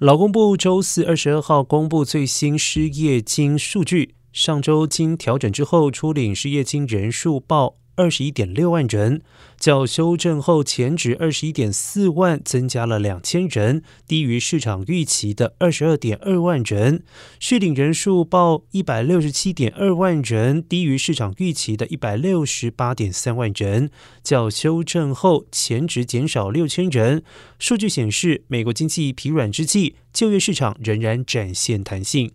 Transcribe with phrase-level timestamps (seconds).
[0.00, 9.20] 劳工部周四二十二号公布最新失业金数据，上周经调整之后，初领失业金人数报二十一点六万人，
[9.58, 17.02] 较修正后前值二十一点四万增加了两千人，低于市场预期的二十二点二万人。
[17.38, 23.90] 续领人数报一百六十七点二万人，低于市场预期的一百六十八点三万人，
[24.22, 27.22] 较修正后前值减少六千人。
[27.58, 32.32] 数据显示，美国经济疲软之际，就业市场仍然展现弹性。